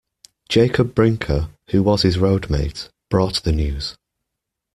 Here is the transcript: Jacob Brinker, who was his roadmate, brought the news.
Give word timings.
Jacob 0.49 0.95
Brinker, 0.95 1.49
who 1.69 1.83
was 1.83 2.01
his 2.01 2.17
roadmate, 2.17 2.89
brought 3.11 3.43
the 3.43 3.51
news. 3.51 3.95